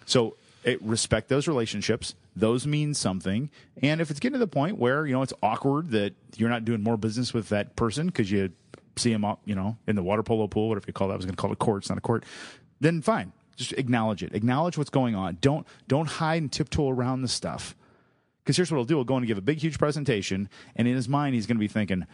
So 0.06 0.36
it, 0.64 0.82
respect 0.82 1.28
those 1.28 1.46
relationships. 1.46 2.14
Those 2.34 2.66
mean 2.66 2.94
something. 2.94 3.50
And 3.82 4.00
if 4.00 4.10
it's 4.10 4.18
getting 4.18 4.34
to 4.34 4.38
the 4.38 4.46
point 4.46 4.78
where 4.78 5.06
you 5.06 5.12
know 5.12 5.22
it's 5.22 5.32
awkward 5.42 5.90
that 5.90 6.14
you're 6.36 6.48
not 6.48 6.64
doing 6.64 6.82
more 6.82 6.96
business 6.96 7.32
with 7.32 7.50
that 7.50 7.76
person 7.76 8.06
because 8.06 8.30
you 8.30 8.50
see 8.96 9.12
him 9.12 9.24
up, 9.24 9.40
you 9.44 9.54
know, 9.54 9.76
in 9.86 9.96
the 9.96 10.02
water 10.02 10.22
polo 10.22 10.46
pool, 10.46 10.68
whatever 10.68 10.84
you 10.86 10.92
call 10.92 11.08
that. 11.08 11.14
I 11.14 11.16
was 11.16 11.26
going 11.26 11.36
to 11.36 11.40
call 11.40 11.50
it 11.50 11.54
a 11.54 11.56
court. 11.56 11.82
It's 11.82 11.88
not 11.88 11.98
a 11.98 12.02
court. 12.02 12.24
Then 12.80 13.02
fine. 13.02 13.32
Just 13.56 13.72
acknowledge 13.74 14.22
it. 14.22 14.34
Acknowledge 14.34 14.76
what's 14.76 14.90
going 14.90 15.14
on. 15.14 15.38
Don't 15.40 15.66
don't 15.86 16.06
hide 16.06 16.42
and 16.42 16.50
tiptoe 16.50 16.88
around 16.88 17.22
the 17.22 17.28
stuff. 17.28 17.76
Because 18.42 18.56
here's 18.56 18.70
what 18.70 18.78
he'll 18.78 18.84
do: 18.84 18.96
he'll 18.96 19.04
go 19.04 19.16
and 19.16 19.26
give 19.26 19.38
a 19.38 19.42
big, 19.42 19.58
huge 19.58 19.78
presentation, 19.78 20.48
and 20.76 20.88
in 20.88 20.94
his 20.94 21.08
mind, 21.08 21.34
he's 21.34 21.46
going 21.46 21.56
to 21.56 21.60
be 21.60 21.68
thinking, 21.68 22.04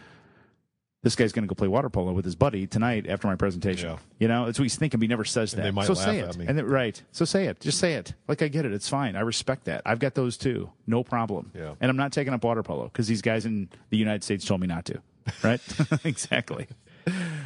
"This 1.03 1.15
guy's 1.15 1.31
going 1.31 1.43
to 1.43 1.47
go 1.47 1.55
play 1.55 1.67
water 1.67 1.89
polo 1.89 2.13
with 2.13 2.25
his 2.25 2.35
buddy 2.35 2.67
tonight 2.67 3.07
after 3.07 3.27
my 3.27 3.35
presentation." 3.35 3.89
Yeah. 3.89 3.97
You 4.19 4.27
know, 4.27 4.45
that's 4.45 4.59
what 4.59 4.63
he's 4.63 4.75
thinking. 4.75 4.99
But 4.99 5.03
he 5.03 5.07
never 5.07 5.25
says 5.25 5.51
that. 5.51 5.63
they 5.63 5.71
might 5.71 5.87
so 5.87 5.93
laugh 5.93 6.05
say 6.05 6.19
at 6.19 6.29
it. 6.29 6.37
me. 6.37 6.45
And 6.47 6.57
then, 6.57 6.65
right. 6.65 7.01
So 7.11 7.25
say 7.25 7.45
it. 7.45 7.59
Just 7.59 7.79
say 7.79 7.93
it. 7.93 8.13
Like 8.27 8.41
I 8.41 8.47
get 8.47 8.65
it. 8.65 8.73
It's 8.73 8.89
fine. 8.89 9.15
I 9.15 9.21
respect 9.21 9.65
that. 9.65 9.81
I've 9.85 9.99
got 9.99 10.15
those 10.15 10.37
too. 10.37 10.69
No 10.87 11.03
problem. 11.03 11.51
Yeah. 11.55 11.75
And 11.79 11.89
I'm 11.89 11.97
not 11.97 12.11
taking 12.11 12.33
up 12.33 12.43
water 12.43 12.63
polo 12.63 12.83
because 12.85 13.07
these 13.07 13.21
guys 13.21 13.45
in 13.45 13.69
the 13.89 13.97
United 13.97 14.23
States 14.23 14.45
told 14.45 14.61
me 14.61 14.67
not 14.67 14.85
to. 14.85 15.01
Right. 15.43 15.61
exactly. 16.03 16.67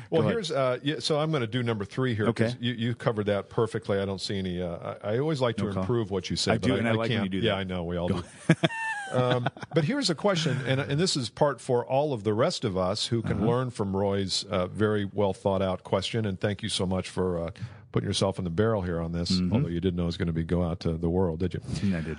Well, 0.10 0.28
here's 0.28 0.52
uh, 0.52 0.80
yeah, 0.84 0.96
so 1.00 1.20
I'm 1.20 1.32
going 1.32 1.42
to 1.42 1.48
do 1.48 1.64
number 1.64 1.86
three 1.86 2.14
here. 2.14 2.28
Okay. 2.28 2.54
you, 2.60 2.74
you 2.74 2.96
covered 2.96 3.28
that 3.28 3.50
perfectly. 3.50 4.00
I 4.00 4.06
don't 4.06 4.20
see 4.22 4.38
any. 4.38 4.62
Uh, 4.62 4.96
I, 5.04 5.14
I 5.14 5.20
always 5.20 5.42
like 5.42 5.58
to 5.58 5.72
No 5.72 5.82
improve 5.82 6.12
what 6.12 6.30
you 6.30 6.36
say. 6.36 6.54
I 6.54 6.58
do, 6.58 6.76
and 6.76 6.88
I 6.88 6.92
like 6.92 7.10
can't. 7.10 7.24
you 7.24 7.30
do 7.30 7.46
Yeah. 7.46 7.56
I 7.56 7.64
know 7.64 7.84
we 7.84 7.98
all 7.98 8.10
do. 8.10 8.24
um, 9.16 9.48
but 9.74 9.84
here's 9.86 10.10
a 10.10 10.16
question, 10.16 10.58
and 10.68 10.80
and 10.80 11.00
this 11.00 11.16
is 11.16 11.30
part 11.30 11.60
for 11.62 11.86
all 11.86 12.14
of 12.14 12.24
the 12.24 12.34
rest 12.34 12.64
of 12.66 12.78
us 12.78 13.08
who 13.08 13.20
Uh-huh. 13.20 13.30
can 13.30 13.48
learn 13.48 13.70
from 13.72 13.96
Roy's 13.96 14.44
uh, 14.46 14.68
very 14.68 15.06
well 15.06 15.34
thought 15.34 15.62
out 15.62 15.84
question. 15.84 16.26
And 16.26 16.40
thank 16.40 16.62
you 16.64 16.70
so 16.70 16.86
much 16.86 17.10
for 17.10 17.40
uh, 17.48 17.52
putting 17.92 18.08
yourself 18.08 18.38
in 18.38 18.44
the 18.44 18.50
barrel 18.52 18.82
here 18.82 19.00
on 19.02 19.12
this. 19.14 19.32
Mm-hmm. 19.32 19.54
Although 19.54 19.70
you 19.70 19.80
didn't 19.80 19.96
know 19.96 20.04
it 20.04 20.08
was 20.08 20.18
going 20.18 20.28
to 20.28 20.34
be 20.34 20.44
go 20.44 20.62
out 20.64 20.80
to 20.82 20.94
the 20.98 21.10
world, 21.10 21.40
did 21.40 21.54
you? 21.54 21.62
I 21.96 22.02
did. 22.02 22.18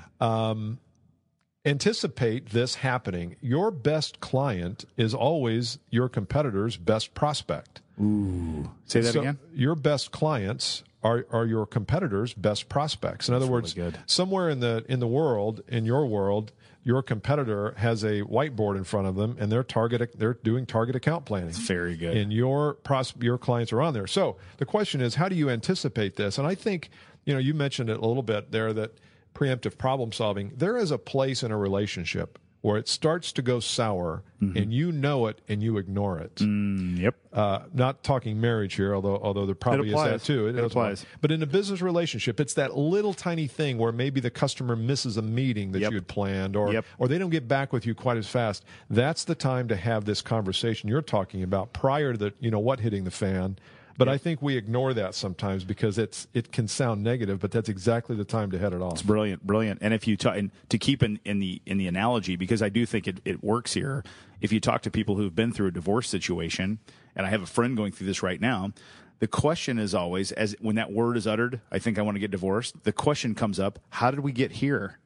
anticipate 1.64 2.50
this 2.50 2.76
happening. 2.76 3.36
Your 3.40 3.70
best 3.70 4.20
client 4.20 4.84
is 4.96 5.14
always 5.14 5.78
your 5.90 6.08
competitor's 6.08 6.76
best 6.76 7.14
prospect. 7.14 7.80
Ooh, 8.00 8.70
Say 8.84 9.00
that 9.00 9.12
So 9.12 9.20
again. 9.20 9.38
Your 9.54 9.74
best 9.74 10.12
clients 10.12 10.84
are, 11.06 11.26
are 11.30 11.46
your 11.46 11.66
competitors' 11.66 12.34
best 12.34 12.68
prospects. 12.68 13.28
In 13.28 13.34
other 13.34 13.46
words, 13.46 13.76
really 13.76 13.92
somewhere 14.06 14.50
in 14.50 14.60
the 14.60 14.84
in 14.88 15.00
the 15.00 15.06
world, 15.06 15.62
in 15.68 15.84
your 15.84 16.06
world, 16.06 16.52
your 16.82 17.02
competitor 17.02 17.74
has 17.78 18.02
a 18.02 18.22
whiteboard 18.22 18.76
in 18.76 18.84
front 18.84 19.06
of 19.06 19.14
them, 19.14 19.36
and 19.38 19.50
they're 19.50 19.62
target 19.62 20.18
they're 20.18 20.34
doing 20.34 20.66
target 20.66 20.96
account 20.96 21.24
planning. 21.24 21.52
Very 21.52 21.96
good. 21.96 22.16
And 22.16 22.32
your 22.32 22.74
pros, 22.74 23.14
your 23.20 23.38
clients 23.38 23.72
are 23.72 23.80
on 23.80 23.94
there. 23.94 24.06
So 24.06 24.36
the 24.58 24.66
question 24.66 25.00
is, 25.00 25.14
how 25.14 25.28
do 25.28 25.36
you 25.36 25.48
anticipate 25.48 26.16
this? 26.16 26.38
And 26.38 26.46
I 26.46 26.54
think 26.54 26.90
you 27.24 27.32
know 27.32 27.40
you 27.40 27.54
mentioned 27.54 27.88
it 27.88 27.98
a 27.98 28.06
little 28.06 28.22
bit 28.22 28.50
there 28.50 28.72
that 28.72 28.92
preemptive 29.34 29.78
problem 29.78 30.12
solving. 30.12 30.52
There 30.56 30.76
is 30.76 30.90
a 30.90 30.98
place 30.98 31.42
in 31.42 31.52
a 31.52 31.58
relationship 31.58 32.38
where 32.66 32.76
it 32.76 32.88
starts 32.88 33.30
to 33.32 33.42
go 33.42 33.60
sour, 33.60 34.22
Mm-hmm. 34.42 34.58
and 34.58 34.70
you 34.70 34.92
know 34.92 35.28
it, 35.28 35.40
and 35.48 35.62
you 35.62 35.78
ignore 35.78 36.18
it. 36.18 36.42
yep. 36.42 37.14
Uh, 37.32 37.60
not 37.72 38.02
talking 38.04 38.38
marriage 38.38 38.74
here, 38.74 38.94
although 38.94 39.16
although 39.16 39.46
there 39.46 39.54
probably 39.54 39.88
is 39.88 39.94
that 39.94 40.22
too. 40.22 40.48
It 40.48 40.56
apply. 40.56 40.66
applies. 40.66 41.06
But 41.22 41.32
in 41.32 41.42
a 41.42 41.46
business 41.46 41.80
relationship, 41.80 42.38
it's 42.38 42.52
that 42.52 42.76
little 42.76 43.14
tiny 43.14 43.46
thing 43.46 43.78
where 43.78 43.92
maybe 43.92 44.20
the 44.20 44.28
customer 44.28 44.76
misses 44.76 45.16
a 45.16 45.22
meeting 45.22 45.72
that 45.72 45.80
Yep. 45.80 45.90
you 45.90 45.96
had 45.96 46.06
planned, 46.08 46.54
or 46.54 46.70
Yep. 46.70 46.84
or 46.98 47.08
they 47.08 47.16
don't 47.16 47.30
get 47.30 47.48
back 47.48 47.72
with 47.72 47.86
you 47.86 47.94
quite 47.94 48.18
as 48.18 48.26
fast. 48.28 48.62
That's 48.90 49.24
the 49.24 49.34
time 49.34 49.68
to 49.68 49.76
have 49.76 50.04
this 50.04 50.20
conversation 50.20 50.90
you're 50.90 51.00
talking 51.00 51.42
about 51.42 51.72
prior 51.72 52.12
to 52.12 52.18
the 52.18 52.34
you 52.38 52.50
know 52.50 52.58
what 52.60 52.80
hitting 52.80 53.04
the 53.04 53.10
fan. 53.10 53.56
But 53.98 54.08
I 54.08 54.18
think 54.18 54.42
we 54.42 54.56
ignore 54.56 54.92
that 54.94 55.14
sometimes 55.14 55.64
because 55.64 55.98
it's 55.98 56.26
it 56.34 56.52
can 56.52 56.68
sound 56.68 57.02
negative, 57.02 57.40
but 57.40 57.50
that's 57.50 57.68
exactly 57.68 58.16
the 58.16 58.24
time 58.24 58.50
to 58.50 58.58
head 58.58 58.72
it 58.72 58.82
off. 58.82 58.94
It's 58.94 59.02
brilliant, 59.02 59.46
brilliant. 59.46 59.80
And 59.82 59.94
if 59.94 60.06
you 60.06 60.16
talk, 60.16 60.36
and 60.36 60.50
to 60.68 60.78
keep 60.78 61.02
in, 61.02 61.18
in 61.24 61.38
the 61.38 61.62
in 61.66 61.78
the 61.78 61.86
analogy, 61.86 62.36
because 62.36 62.62
I 62.62 62.68
do 62.68 62.84
think 62.84 63.08
it, 63.08 63.20
it 63.24 63.42
works 63.42 63.74
here. 63.74 64.04
If 64.40 64.52
you 64.52 64.60
talk 64.60 64.82
to 64.82 64.90
people 64.90 65.16
who've 65.16 65.34
been 65.34 65.52
through 65.52 65.68
a 65.68 65.72
divorce 65.72 66.08
situation, 66.08 66.78
and 67.14 67.26
I 67.26 67.30
have 67.30 67.42
a 67.42 67.46
friend 67.46 67.76
going 67.76 67.92
through 67.92 68.06
this 68.06 68.22
right 68.22 68.40
now, 68.40 68.72
the 69.18 69.26
question 69.26 69.78
is 69.78 69.94
always, 69.94 70.30
as 70.32 70.54
when 70.60 70.76
that 70.76 70.92
word 70.92 71.16
is 71.16 71.26
uttered, 71.26 71.60
I 71.70 71.78
think 71.78 71.98
I 71.98 72.02
want 72.02 72.16
to 72.16 72.20
get 72.20 72.30
divorced. 72.30 72.84
The 72.84 72.92
question 72.92 73.34
comes 73.34 73.58
up: 73.58 73.78
How 73.90 74.10
did 74.10 74.20
we 74.20 74.32
get 74.32 74.52
here? 74.52 74.98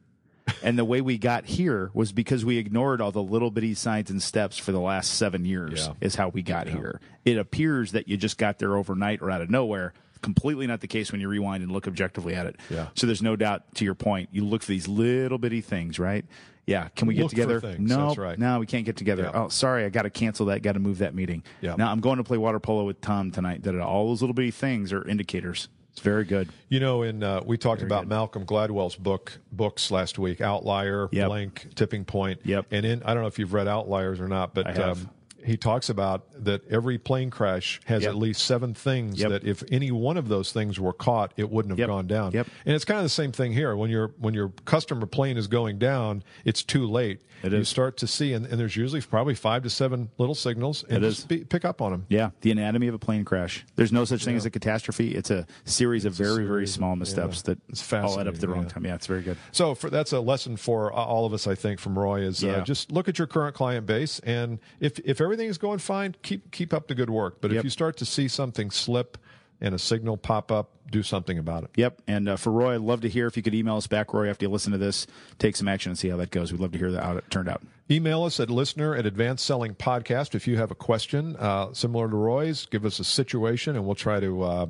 And 0.63 0.79
the 0.79 0.85
way 0.85 1.01
we 1.01 1.19
got 1.19 1.47
here 1.47 1.91
was 1.95 2.13
because 2.13 2.45
we 2.45 2.59
ignored 2.59 3.01
all 3.01 3.13
the 3.13 3.23
little 3.23 3.51
bitty 3.51 3.75
signs 3.75 4.11
and 4.11 4.23
steps 4.23 4.59
for 4.59 4.73
the 4.73 4.81
last 4.81 5.15
seven 5.15 5.45
years. 5.45 5.87
Yeah. 5.87 5.95
Is 6.01 6.15
how 6.15 6.29
we 6.29 6.43
got 6.43 6.69
here. 6.69 7.01
It 7.25 7.39
appears 7.39 7.93
that 7.93 8.09
you 8.09 8.17
just 8.17 8.39
got 8.39 8.59
there 8.59 8.77
overnight 8.77 9.23
or 9.23 9.31
out 9.31 9.41
of 9.41 9.51
nowhere. 9.51 9.93
Completely 10.23 10.67
not 10.67 10.81
the 10.81 10.87
case 10.87 11.13
when 11.13 11.21
you 11.21 11.29
rewind 11.29 11.63
and 11.63 11.73
look 11.73 11.87
objectively 11.87 12.35
at 12.35 12.47
it. 12.47 12.57
Yeah. 12.69 12.89
So 12.95 13.07
there's 13.07 13.23
no 13.23 13.37
doubt 13.37 13.75
to 13.77 13.85
your 13.85 13.95
point. 13.95 14.29
You 14.33 14.45
look 14.45 14.63
for 14.63 14.73
these 14.73 14.87
little 14.87 15.39
bitty 15.39 15.63
things, 15.63 15.99
right? 15.99 16.27
Yeah, 16.67 16.89
can 16.95 17.09
we 17.09 17.15
get 17.15 17.23
Look 17.23 17.31
together? 17.31 17.77
No, 17.79 18.15
right. 18.15 18.39
no, 18.39 18.61
we 18.61 18.67
can't 18.67 18.85
get 18.85 18.97
together. 18.97 19.25
Yeah. 19.25 19.43
Oh, 19.43 19.49
sorry, 19.49 19.85
I 19.85 19.89
got 19.89 20.03
to 20.03 20.11
cancel 20.11 20.47
that. 20.47 20.63
Got 20.63 20.73
to 20.73 20.79
move 20.79 20.99
that 20.99 21.15
meeting. 21.15 21.43
Yeah. 21.61 21.75
Now 21.77 21.91
I'm 21.91 22.01
going 22.01 22.19
to 22.19 22.25
play 22.25 22.39
water 22.39 22.61
polo 22.61 22.85
with 22.85 23.01
Tom 23.01 23.33
tonight. 23.33 23.65
That 23.65 23.77
all 23.81 24.09
those 24.09 24.23
little 24.23 24.35
bitty 24.35 24.53
things 24.53 24.93
are 24.93 25.07
indicators. 25.07 25.69
It's 25.93 26.01
very 26.01 26.25
good. 26.25 26.49
You 26.69 26.81
know, 26.81 27.03
in 27.03 27.23
uh, 27.23 27.43
we 27.45 27.59
talked 27.59 27.83
about 27.83 28.07
Malcolm 28.07 28.47
Gladwell's 28.47 28.97
book 28.97 29.39
books 29.53 29.91
last 29.91 30.19
week, 30.19 30.41
Outlier, 30.41 31.09
Yep. 31.13 31.29
Blink, 31.29 31.75
Tipping 31.75 32.05
Point. 32.05 32.41
Yep. 32.45 32.67
And 32.71 32.87
in 32.87 33.03
I 33.03 33.13
don't 33.13 33.23
know 33.23 33.29
if 33.29 33.39
you've 33.39 33.53
read 33.53 33.69
Outliers 33.69 34.21
or 34.21 34.29
not, 34.29 34.55
but 34.55 34.67
I 34.67 34.73
have. 34.73 35.03
Um, 35.03 35.11
he 35.45 35.57
talks 35.57 35.89
about 35.89 36.25
that 36.45 36.67
every 36.71 36.99
plane 36.99 37.31
crash 37.31 37.81
has 37.87 38.03
Yep. 38.03 38.11
at 38.11 38.17
least 38.17 38.43
seven 38.43 38.75
things 38.75 39.21
Yep. 39.21 39.31
that 39.31 39.45
if 39.45 39.63
any 39.71 39.91
one 39.91 40.17
of 40.17 40.29
those 40.29 40.53
things 40.53 40.79
were 40.79 40.93
caught, 40.93 41.33
it 41.37 41.51
wouldn't 41.51 41.71
have 41.73 41.79
Yep. 41.79 41.89
gone 41.89 42.07
down. 42.07 42.33
Yep. 42.33 42.47
And 42.67 42.75
it's 42.75 42.85
kind 42.85 42.99
of 42.99 43.05
the 43.05 43.09
same 43.09 43.33
thing 43.33 43.53
here. 43.53 43.75
When 43.77 43.91
your 43.91 44.13
when 44.19 44.35
your 44.35 44.51
customer 44.65 45.07
plane 45.07 45.37
is 45.37 45.47
going 45.47 45.79
down, 45.79 46.23
it's 46.45 46.63
too 46.63 46.87
late. 46.87 47.21
It 47.43 47.53
you 47.53 47.59
is. 47.61 47.71
start 47.71 47.97
to 47.99 48.07
see, 48.07 48.35
and, 48.35 48.45
and 48.45 48.61
there's 48.61 48.77
usually 48.77 49.01
probably 49.01 49.35
five 49.35 49.63
to 49.63 49.71
seven 49.71 50.11
little 50.19 50.35
signals, 50.35 50.85
and 50.91 50.99
It 51.03 51.09
just 51.09 51.21
is. 51.21 51.25
be, 51.25 51.39
pick 51.45 51.65
up 51.65 51.81
on 51.81 51.91
them. 51.91 52.05
Yeah, 52.11 52.31
the 52.43 52.51
anatomy 52.51 52.87
of 52.89 52.95
a 52.95 52.99
plane 52.99 53.25
crash. 53.25 53.65
There's 53.77 53.93
no 53.93 54.05
such 54.05 54.27
thing 54.27 54.37
as 54.37 54.45
a 54.45 54.51
catastrophe. 54.51 55.15
It's 55.15 55.31
a 55.31 55.47
series 55.65 56.05
of 56.05 56.13
very, 56.13 56.45
very 56.45 56.67
small 56.67 56.97
missteps 56.97 57.39
yeah. 57.39 57.55
that 57.55 57.59
It's 57.71 57.91
all 57.95 58.21
add 58.21 58.29
up 58.29 58.35
the 58.35 58.47
wrong 58.49 58.65
yeah. 58.65 58.69
time. 58.69 58.85
Yeah, 58.85 58.95
it's 58.95 59.07
very 59.07 59.23
good. 59.23 59.39
So 59.53 59.75
for, 59.75 59.89
that's 59.89 60.13
a 60.13 60.21
lesson 60.21 60.57
for 60.59 60.93
all 60.93 61.25
of 61.25 61.33
us, 61.33 61.47
I 61.47 61.55
think, 61.55 61.81
from 61.81 61.99
Roy 61.99 62.21
is 62.21 62.45
uh, 62.45 62.61
just 62.61 62.93
look 62.93 63.09
at 63.09 63.17
your 63.19 63.27
current 63.27 63.55
client 63.55 63.87
base, 63.87 64.19
and 64.19 64.59
if 64.79 64.99
if 64.99 65.19
everything 65.23 65.30
is 65.39 65.59
going 65.59 65.79
fine, 65.79 66.15
keep 66.23 66.51
keep 66.51 66.73
up 66.75 66.89
the 66.89 66.95
good 66.95 67.11
work. 67.11 67.41
But 67.41 67.51
Yep. 67.51 67.59
if 67.59 67.65
you 67.65 67.71
start 67.71 67.97
to 67.99 68.05
see 68.05 68.29
something 68.29 68.71
slip 68.71 69.19
and 69.61 69.75
a 69.75 69.79
signal 69.79 70.17
pop 70.17 70.51
up, 70.51 70.71
do 70.91 71.03
something 71.03 71.39
about 71.39 71.65
it. 71.65 71.71
Yep. 71.77 72.03
And 72.09 72.29
uh, 72.31 72.37
for 72.37 72.51
Roy, 72.51 72.75
I'd 72.75 72.81
love 72.81 73.03
to 73.03 73.09
hear 73.09 73.27
if 73.27 73.37
you 73.37 73.43
could 73.43 73.55
email 73.55 73.77
us 73.77 73.87
back, 73.87 74.13
Roy, 74.13 74.29
after 74.29 74.45
you 74.47 74.51
listen 74.51 74.73
to 74.73 74.79
this. 74.79 75.07
Take 75.39 75.55
some 75.55 75.69
action 75.69 75.91
and 75.91 75.99
see 75.99 76.09
how 76.09 76.17
that 76.17 76.31
goes. 76.31 76.51
We'd 76.51 76.61
love 76.61 76.73
to 76.73 76.79
hear 76.79 76.91
that, 76.93 77.05
how 77.05 77.17
it 77.17 77.31
turned 77.31 77.49
out. 77.49 77.63
Email 77.91 78.25
us 78.25 78.41
at 78.41 78.51
listener 78.51 78.95
at 78.97 79.05
advanced 79.07 79.45
selling 79.45 79.75
podcast 79.75 80.35
if 80.35 80.47
you 80.49 80.57
have 80.57 80.71
a 80.71 80.75
question 80.75 81.37
uh, 81.39 81.73
similar 81.75 82.09
to 82.09 82.17
Roy's. 82.17 82.67
Give 82.67 82.85
us 82.85 82.99
a 83.01 83.05
situation, 83.05 83.77
and 83.77 83.85
we'll 83.85 83.95
try 83.95 84.19
to. 84.21 84.43
Uh, 84.43 84.67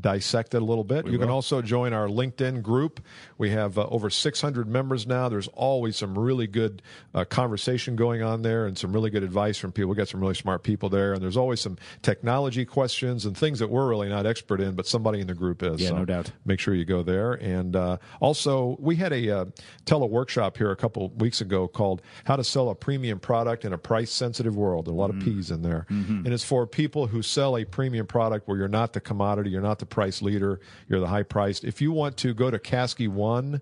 Dissect 0.00 0.54
it 0.54 0.62
a 0.62 0.64
little 0.64 0.84
bit. 0.84 1.06
you 1.06 1.18
can 1.18 1.28
also 1.30 1.60
join 1.62 1.92
our 1.92 2.06
LinkedIn 2.06 2.62
group. 2.62 3.00
We 3.36 3.50
have 3.50 3.78
uh, 3.78 3.86
over 3.90 4.10
600 4.10 4.68
members 4.68 5.06
now. 5.06 5.28
There's 5.28 5.48
always 5.48 5.96
some 5.96 6.18
really 6.18 6.46
good 6.46 6.82
uh, 7.14 7.24
conversation 7.24 7.96
going 7.96 8.22
on 8.22 8.42
there 8.42 8.66
and 8.66 8.78
some 8.78 8.92
really 8.92 9.10
good 9.10 9.22
advice 9.24 9.58
from 9.58 9.72
people. 9.72 9.90
We 9.90 9.96
got 9.96 10.08
some 10.08 10.20
really 10.20 10.34
smart 10.34 10.62
people 10.62 10.88
there, 10.88 11.12
and 11.14 11.22
there's 11.22 11.36
always 11.36 11.60
some 11.60 11.78
technology 12.02 12.64
questions 12.64 13.24
and 13.26 13.36
things 13.36 13.58
that 13.58 13.70
we're 13.70 13.88
really 13.88 14.08
not 14.08 14.24
expert 14.26 14.60
in, 14.60 14.74
but 14.74 14.86
somebody 14.86 15.20
in 15.20 15.26
the 15.26 15.34
group 15.34 15.62
is. 15.62 15.80
Yeah, 15.80 15.90
no 15.90 16.04
doubt. 16.04 16.30
make 16.44 16.60
sure 16.60 16.74
you 16.74 16.84
go 16.84 17.02
there. 17.02 17.32
And 17.32 17.74
uh, 17.74 17.96
also, 18.20 18.76
we 18.80 18.96
had 18.96 19.12
a 19.12 19.30
uh, 19.30 19.44
tele 19.84 20.06
workshop 20.06 20.56
here 20.56 20.70
a 20.70 20.76
couple 20.76 21.08
weeks 21.10 21.40
ago 21.40 21.66
called 21.68 22.02
"How 22.24 22.36
to 22.36 22.44
Sell 22.44 22.68
a 22.70 22.74
Premium 22.74 23.18
Product 23.18 23.64
in 23.64 23.72
a 23.72 23.78
Price 23.78 24.10
Sensitive 24.10 24.56
World." 24.56 24.86
A 24.86 24.92
lot 24.92 25.10
of 25.10 25.18
P's 25.20 25.50
in 25.50 25.62
there, 25.62 25.86
and 25.88 26.26
it's 26.28 26.44
for 26.44 26.66
people 26.66 27.06
who 27.08 27.22
sell 27.22 27.56
a 27.56 27.64
premium 27.64 28.06
product 28.06 28.46
where 28.48 28.56
you're 28.58 28.68
not 28.68 28.92
the 28.92 29.00
commodity, 29.00 29.50
you're 29.50 29.60
not 29.60 29.78
the 29.78 29.86
price 29.90 30.22
leader, 30.22 30.60
you're 30.88 31.00
the 31.00 31.06
high 31.08 31.22
priced. 31.22 31.64
If 31.64 31.80
you 31.80 31.92
want 31.92 32.16
to 32.18 32.34
go 32.34 32.50
to 32.50 32.58
Caskey 32.58 33.08
One 33.08 33.60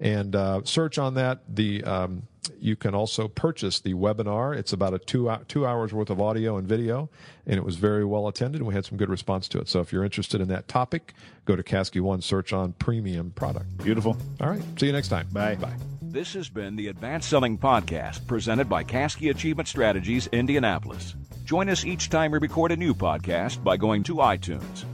and 0.00 0.36
uh, 0.36 0.60
search 0.64 0.98
on 0.98 1.14
that, 1.14 1.40
the 1.48 1.82
um, 1.84 2.22
you 2.60 2.76
can 2.76 2.94
also 2.94 3.28
purchase 3.28 3.80
the 3.80 3.94
webinar. 3.94 4.56
It's 4.56 4.72
about 4.72 4.94
a 4.94 4.98
two 4.98 5.28
hou- 5.28 5.44
two 5.48 5.66
hours 5.66 5.92
worth 5.92 6.08
of 6.10 6.20
audio 6.20 6.56
and 6.56 6.66
video, 6.66 7.10
and 7.46 7.56
it 7.56 7.64
was 7.64 7.76
very 7.76 8.04
well 8.04 8.26
attended. 8.28 8.60
and 8.60 8.68
We 8.68 8.74
had 8.74 8.84
some 8.84 8.96
good 8.96 9.10
response 9.10 9.48
to 9.48 9.58
it. 9.58 9.68
So 9.68 9.80
if 9.80 9.92
you're 9.92 10.04
interested 10.04 10.40
in 10.40 10.48
that 10.48 10.68
topic, 10.68 11.14
go 11.44 11.56
to 11.56 11.62
Caskey 11.62 12.00
One, 12.00 12.22
search 12.22 12.52
on 12.52 12.72
premium 12.74 13.32
product. 13.32 13.76
Beautiful. 13.84 14.16
All 14.40 14.48
right. 14.48 14.62
See 14.78 14.86
you 14.86 14.92
next 14.92 15.08
time. 15.08 15.28
Bye. 15.32 15.56
Bye. 15.56 15.74
This 16.00 16.32
has 16.34 16.48
been 16.48 16.74
the 16.76 16.88
Advanced 16.88 17.28
Selling 17.28 17.58
Podcast 17.58 18.26
presented 18.26 18.66
by 18.66 18.82
Caskey 18.82 19.28
Achievement 19.30 19.68
Strategies, 19.68 20.26
Indianapolis. 20.28 21.14
Join 21.44 21.68
us 21.68 21.84
each 21.84 22.08
time 22.08 22.30
we 22.30 22.38
record 22.38 22.72
a 22.72 22.76
new 22.76 22.94
podcast 22.94 23.62
by 23.62 23.76
going 23.76 24.02
to 24.04 24.14
iTunes, 24.16 24.84